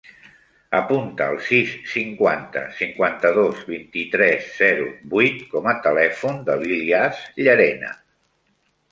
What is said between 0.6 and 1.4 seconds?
Apunta el